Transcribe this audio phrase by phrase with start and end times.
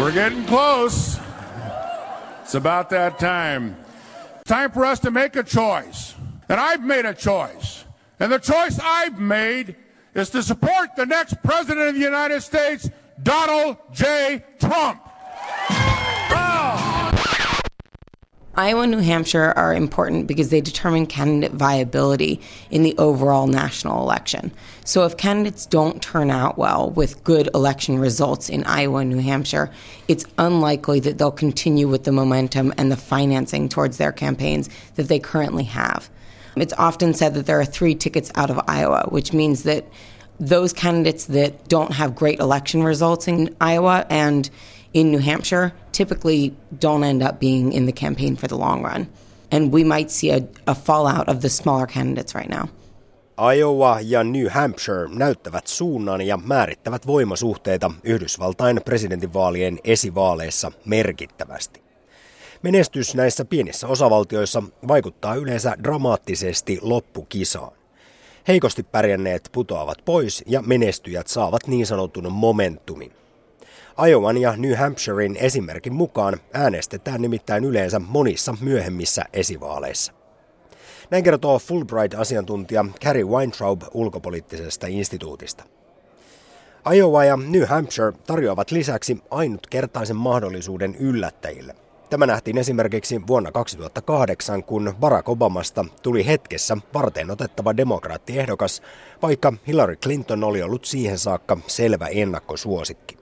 [0.00, 1.20] We're getting close.
[2.40, 3.76] It's about that time.
[4.46, 6.14] Time for us to make a choice.
[6.48, 7.84] And I've made a choice.
[8.18, 9.76] And the choice I've made
[10.14, 12.88] is to support the next president of the United States,
[13.22, 14.42] Donald J.
[14.58, 15.06] Trump.
[18.60, 24.02] Iowa and New Hampshire are important because they determine candidate viability in the overall national
[24.02, 24.52] election.
[24.84, 29.22] So, if candidates don't turn out well with good election results in Iowa and New
[29.22, 29.70] Hampshire,
[30.08, 35.08] it's unlikely that they'll continue with the momentum and the financing towards their campaigns that
[35.08, 36.10] they currently have.
[36.54, 39.86] It's often said that there are three tickets out of Iowa, which means that
[40.38, 44.50] those candidates that don't have great election results in Iowa and
[44.92, 46.52] in New Hampshire typically
[46.84, 49.06] don't end up being in the campaign for the long run.
[49.52, 52.68] And we might see a, a fallout of the smaller candidates right now.
[53.54, 61.82] Iowa ja New Hampshire näyttävät suunnan ja määrittävät voimasuhteita Yhdysvaltain presidentinvaalien esivaaleissa merkittävästi.
[62.62, 67.72] Menestys näissä pienissä osavaltioissa vaikuttaa yleensä dramaattisesti loppukisaan.
[68.48, 73.19] Heikosti pärjänneet putoavat pois ja menestyjät saavat niin sanotun momentumin.
[74.08, 80.12] Iowan ja New Hampshirein esimerkin mukaan äänestetään nimittäin yleensä monissa myöhemmissä esivaaleissa.
[81.10, 85.64] Näin kertoo Fulbright-asiantuntija Carrie Weintraub ulkopoliittisesta instituutista.
[86.94, 91.74] Iowa ja New Hampshire tarjoavat lisäksi ainutkertaisen mahdollisuuden yllättäjille.
[92.10, 98.82] Tämä nähtiin esimerkiksi vuonna 2008, kun Barack Obamasta tuli hetkessä varten otettava demokraattiehdokas,
[99.22, 103.19] vaikka Hillary Clinton oli ollut siihen saakka selvä ennakkosuosikki.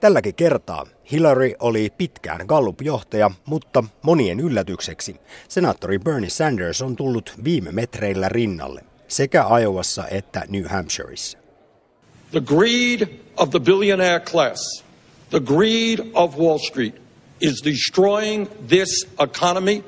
[0.00, 5.16] Tälläkin kertaa Hillary oli pitkään Gallup-johtaja, mutta monien yllätykseksi
[5.48, 11.38] senaattori Bernie Sanders on tullut viime metreillä rinnalle sekä Iowassa että New Hampshireissa.
[12.30, 14.84] The greed of the billionaire class,
[15.30, 16.94] the greed of Wall Street
[17.40, 19.84] is destroying this economy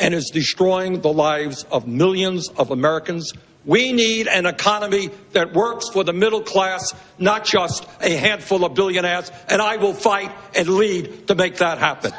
[0.00, 3.34] and is destroying the lives of millions of Americans
[3.66, 8.72] We need an economy that works for the middle class, not just a handful of
[8.74, 12.12] billionaires, and I will fight and lead to make that happen.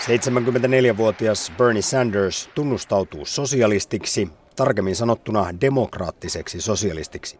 [0.00, 7.38] 74-vuotias Bernie Sanders tunnustautuu sosialistiksi, tarkemmin sanottuna demokraattiseksi sosialistiksi.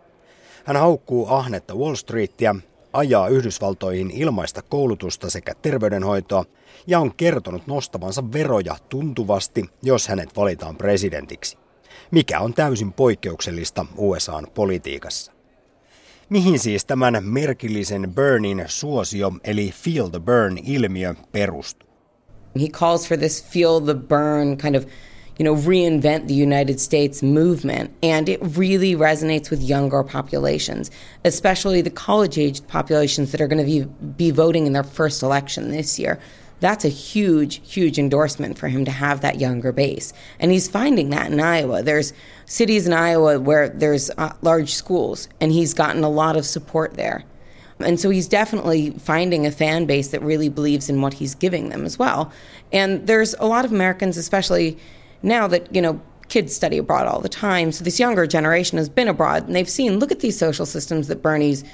[0.65, 2.55] Hän haukkuu ahnetta Wall Streetia,
[2.93, 6.45] ajaa Yhdysvaltoihin ilmaista koulutusta sekä terveydenhoitoa
[6.87, 11.59] ja on kertonut nostavansa veroja tuntuvasti, jos hänet valitaan presidentiksi
[12.11, 15.33] mikä on täysin poikkeuksellista USAn politiikassa.
[16.29, 21.91] Mihin siis tämän merkillisen Burnin suosio eli feel the burn-ilmiö perustuu?
[22.61, 24.85] He calls for this feel the burn kind of
[25.41, 27.91] you know, reinvent the United States movement.
[28.03, 30.91] And it really resonates with younger populations,
[31.25, 33.85] especially the college aged populations that are going to be,
[34.19, 36.21] be voting in their first election this year
[36.61, 40.13] that's a huge, huge endorsement for him to have that younger base.
[40.39, 41.83] And he's finding that in Iowa.
[41.83, 42.13] There's
[42.45, 46.99] cities in Iowa where there's uh, large schools, and he's gotten a lot of support
[46.99, 47.25] there.
[47.79, 51.71] And so he's definitely finding a fan base that really believes in what he's giving
[51.71, 52.31] them as well.
[52.75, 54.77] And there's a lot of Americans, especially
[55.23, 57.73] now that, you know, kids study abroad all the time.
[57.73, 61.09] So this younger generation has been abroad and they've seen, look at these social systems
[61.09, 61.65] that Bernie's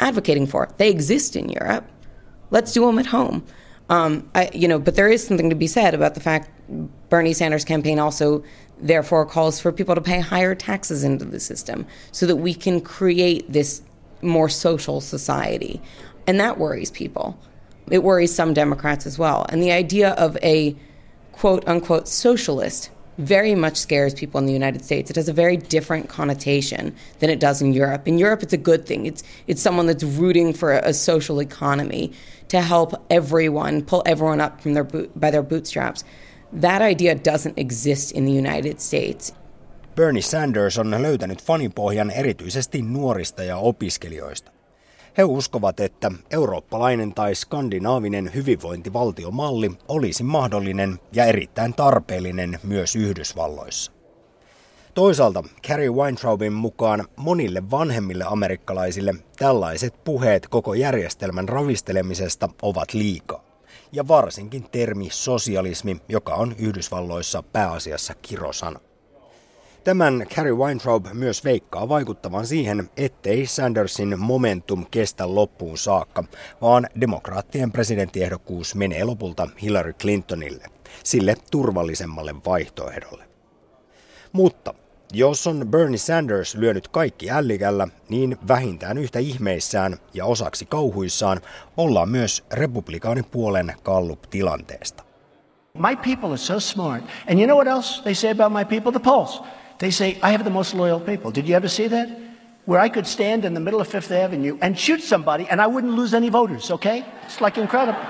[0.00, 0.68] advocating for.
[0.78, 1.84] They exist in Europe.
[2.50, 3.44] Let's do them at home.
[3.90, 6.50] Um, I, you know, but there is something to be said about the fact
[7.10, 8.42] Bernie Sanders' campaign also
[8.78, 12.80] therefore calls for people to pay higher taxes into the system so that we can
[12.80, 13.82] create this
[14.22, 15.82] more social society.
[16.26, 17.38] And that worries people.
[17.90, 19.44] It worries some Democrats as well.
[19.50, 20.74] And the idea of a
[21.32, 25.10] quote unquote socialist very much scares people in the United States.
[25.10, 28.08] It has a very different connotation than it does in Europe.
[28.08, 29.06] In Europe, it's a good thing.
[29.06, 32.10] It's it's someone that's rooting for a, a social economy
[32.48, 36.04] to help everyone pull everyone up from their boot, by their bootstraps.
[36.60, 39.32] That idea doesn't exist in the United States.
[39.96, 44.53] Bernie Sanders on löytänyt fanipohjan erityisesti nuorista ja opiskelijoista.
[45.18, 53.92] He uskovat, että eurooppalainen tai skandinaavinen hyvinvointivaltiomalli olisi mahdollinen ja erittäin tarpeellinen myös Yhdysvalloissa.
[54.94, 63.44] Toisaalta Carrie Weintraubin mukaan monille vanhemmille amerikkalaisille tällaiset puheet koko järjestelmän ravistelemisesta ovat liikaa.
[63.92, 68.80] Ja varsinkin termi sosialismi, joka on Yhdysvalloissa pääasiassa kirosana.
[69.84, 76.24] Tämän Carrie Weintraub myös veikkaa vaikuttavan siihen, ettei Sandersin momentum kestä loppuun saakka,
[76.62, 80.66] vaan demokraattien presidenttiehdokkuus menee lopulta Hillary Clintonille,
[81.04, 83.24] sille turvallisemmalle vaihtoehdolle.
[84.32, 84.74] Mutta
[85.12, 91.40] Jos on Bernie Sanders lyönyt kaikki ällikällä, niin vähintään yhtä ihmeissään ja osaksi kauhuissaan
[91.76, 95.04] ollaan myös republikaanipuolen Gallup-tilanteesta.
[95.74, 97.04] My people are so smart.
[97.30, 98.92] And you know what else they say about my people?
[98.92, 99.42] The polls.
[99.78, 101.30] They say, I have the most loyal people.
[101.30, 102.08] Did you ever see that?
[102.66, 105.66] Where I could stand in the middle of Fifth Avenue and shoot somebody and I
[105.66, 107.04] wouldn't lose any voters, okay?
[107.26, 108.00] It's like incredible.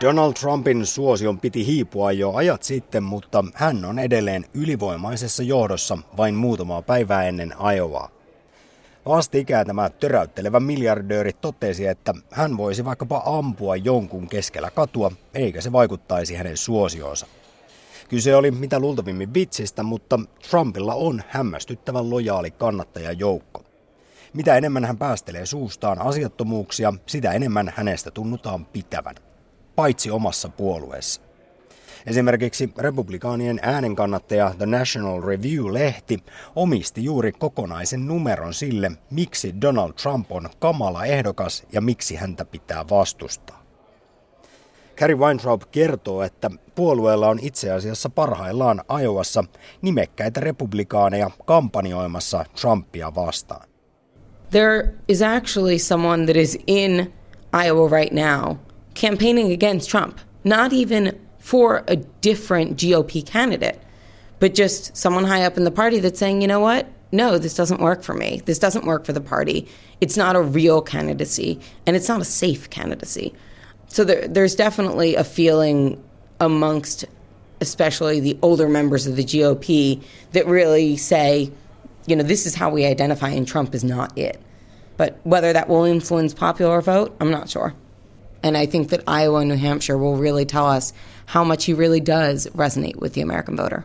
[0.00, 6.34] Donald Trumpin suosion piti hiipua jo ajat sitten, mutta hän on edelleen ylivoimaisessa johdossa vain
[6.34, 8.08] muutamaa päivää ennen Iowaa.
[9.06, 15.72] Vastikään tämä töräyttelevä miljardööri totesi, että hän voisi vaikkapa ampua jonkun keskellä katua, eikä se
[15.72, 17.26] vaikuttaisi hänen suosioonsa.
[18.12, 20.20] Kyse oli mitä luultavimmin vitsistä, mutta
[20.50, 23.64] Trumpilla on hämmästyttävän lojaali kannattajajoukko.
[24.32, 29.14] Mitä enemmän hän päästelee suustaan asiattomuuksia, sitä enemmän hänestä tunnutaan pitävän
[29.76, 31.20] paitsi omassa puolueessa.
[32.06, 36.18] Esimerkiksi republikaanien äänenkannattaja The National Review-lehti
[36.56, 42.84] omisti juuri kokonaisen numeron sille, miksi Donald Trump on kamala ehdokas ja miksi häntä pitää
[42.90, 43.61] vastustaa.
[44.96, 49.44] Carrie Weintraub kertoo, että puolueella on itse asiassa parhaillaan Iowassa
[49.82, 53.68] nimekkäitä republikaaneja kampanjoimassa Trumpia vastaan.
[54.50, 57.12] There is actually someone that is in
[57.64, 58.56] Iowa right now–
[58.94, 63.80] campaigning against Trump, not even for a different GOP candidate,
[64.38, 66.86] but just someone high up in the party that's saying, you know what?
[67.12, 68.40] No, this doesn't work for me.
[68.46, 69.68] This doesn't work for the party.
[70.00, 73.34] It's not a real candidacy, and it's not a safe candidacy.
[73.92, 76.02] So there, there's definitely a feeling
[76.40, 77.04] amongst,
[77.60, 80.02] especially the older members of the GOP,
[80.32, 81.52] that really say,
[82.06, 84.40] you know, this is how we identify, and Trump is not it.
[84.96, 87.74] But whether that will influence popular vote, I'm not sure.
[88.42, 90.94] And I think that Iowa and New Hampshire will really tell us
[91.26, 93.84] how much he really does resonate with the American voter.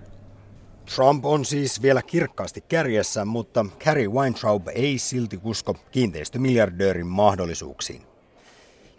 [0.96, 8.07] Trump on siis vielä kirkkaasti kärjessä, mutta Carrie Weintraub ei silti usko kiinteistömiljardöörin mahdollisuuksiin.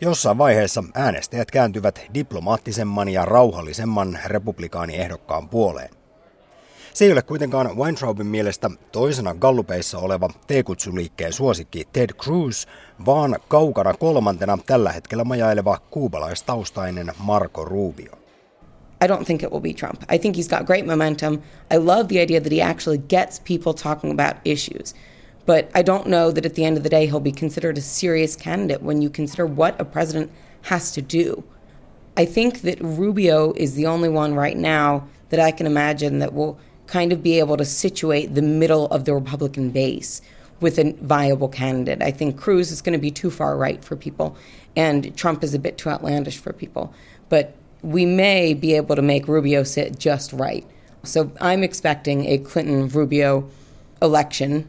[0.00, 5.91] Jossain vaiheessa äänestäjät kääntyvät diplomaattisemman ja rauhallisemman republikaaniehdokkaan puoleen.
[6.95, 12.67] Se ei ole kuitenkaan Weintraubin mielestä toisena gallupeissa oleva T-kutsuliikkeen suosikki Ted Cruz,
[13.06, 18.12] vaan kaukana kolmantena tällä hetkellä majaileva kuubalaistaustainen Marco Rubio.
[19.05, 20.03] I don't think it will be Trump.
[20.15, 21.35] I think he's got great momentum.
[21.75, 24.95] I love the idea that he actually gets people talking about issues.
[25.49, 27.81] But I don't know that at the end of the day he'll be considered a
[27.81, 30.31] serious candidate when you consider what a president
[30.65, 31.43] has to do.
[32.19, 36.35] I think that Rubio is the only one right now that I can imagine that
[36.35, 40.21] will kind of be able to situate the middle of the Republican base
[40.61, 42.03] with a viable candidate.
[42.03, 44.37] I think Cruz is going to be too far right for people,
[44.77, 46.93] and Trump is a bit too outlandish for people.
[47.31, 50.67] But we may be able to make Rubio sit just right.
[51.05, 53.49] So I'm expecting a Clinton Rubio
[54.03, 54.69] election.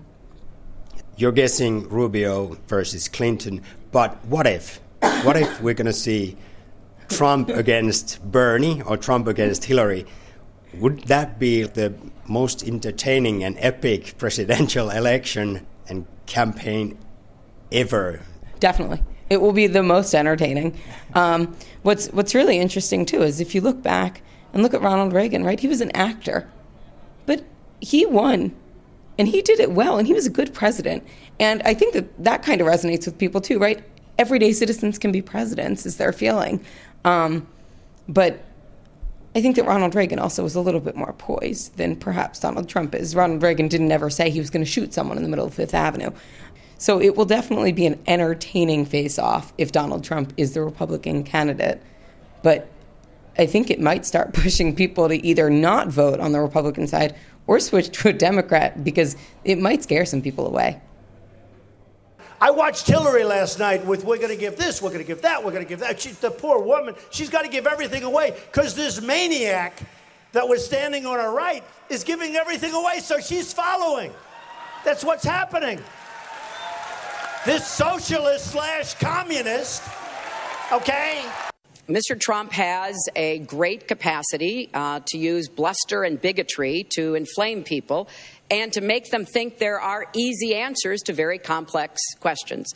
[1.20, 3.62] You're guessing Rubio versus Clinton,
[3.92, 4.80] but what if?
[5.24, 6.38] What if we're going to see
[7.10, 10.06] Trump against Bernie or Trump against Hillary?
[10.76, 11.94] Would that be the
[12.26, 16.98] most entertaining and epic presidential election and campaign
[17.70, 18.22] ever?
[18.62, 19.04] Definitely.
[19.30, 20.80] It will be the most entertaining.
[21.16, 24.22] Um, what's what's really interesting too is if you look back
[24.54, 25.60] and look at Ronald Reagan, right?
[25.60, 26.50] He was an actor,
[27.26, 27.44] but
[27.82, 28.56] he won,
[29.20, 31.06] and he did it well, and he was a good president.
[31.40, 33.84] And I think that that kind of resonates with people too, right?
[34.18, 36.66] Everyday citizens can be presidents, is their feeling.
[37.04, 37.46] Um,
[38.08, 38.44] but
[39.36, 42.70] I think that Ronald Reagan also was a little bit more poised than perhaps Donald
[42.70, 43.14] Trump is.
[43.14, 45.54] Ronald Reagan didn't ever say he was going to shoot someone in the middle of
[45.54, 46.12] Fifth Avenue.
[46.78, 51.26] So it will definitely be an entertaining face off if Donald Trump is the Republican
[51.26, 51.84] candidate.
[52.42, 52.70] But
[53.38, 57.16] I think it might start pushing people to either not vote on the Republican side
[57.50, 60.80] or switch to a Democrat because it might scare some people away.
[62.40, 65.24] I watched Hillary last night with we're going to give this, we're going to give
[65.24, 66.00] that, we're going to give that.
[66.00, 69.82] She, the poor woman, she's got to give everything away because this maniac
[70.34, 74.14] that was standing on her right is giving everything away, so she's following.
[74.86, 75.82] That's what's happening.
[77.48, 79.82] This socialist slash communist,
[80.72, 81.26] okay?
[81.90, 82.20] Mr.
[82.20, 88.08] Trump has a great capacity uh, to use bluster and bigotry to inflame people
[88.52, 92.72] and to make them think there are easy answers to very complex questions.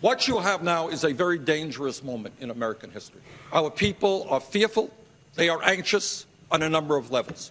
[0.00, 3.20] What you have now is a very dangerous moment in American history.
[3.52, 4.92] Our people are fearful,
[5.34, 7.50] they are anxious on a number of levels.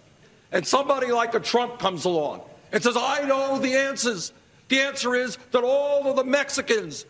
[0.50, 2.40] And somebody like a Trump comes along
[2.72, 4.32] and says, I know the answers.
[4.68, 7.04] The answer is that all of the Mexicans,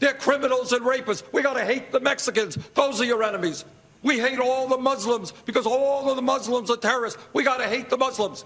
[0.00, 1.22] they're criminals and rapists.
[1.32, 2.58] We got to hate the Mexicans.
[2.74, 3.64] Those are your enemies.
[4.02, 7.22] We hate all the Muslims because all of the Muslims are terrorists.
[7.32, 8.44] We got to hate the Muslims.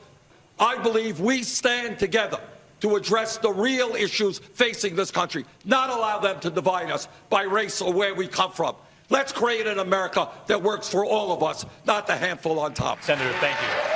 [0.58, 2.40] I believe we stand together
[2.80, 7.42] to address the real issues facing this country, not allow them to divide us by
[7.42, 8.74] race or where we come from.
[9.10, 13.02] Let's create an America that works for all of us, not the handful on top.
[13.02, 13.93] Senator, thank you.